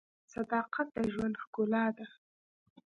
[0.33, 2.05] •صداقت د ژوند ښکلا ده.